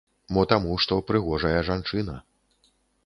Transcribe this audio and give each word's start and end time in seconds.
Мо 0.35 0.45
таму, 0.53 0.71
што 0.85 0.97
прыгожая 1.11 1.59
жанчына. 1.71 2.15